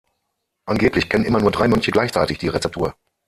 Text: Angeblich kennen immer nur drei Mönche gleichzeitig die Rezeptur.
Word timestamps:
Angeblich 0.65 1.09
kennen 1.09 1.25
immer 1.25 1.39
nur 1.39 1.51
drei 1.51 1.67
Mönche 1.67 1.91
gleichzeitig 1.91 2.39
die 2.39 2.47
Rezeptur. 2.47 2.95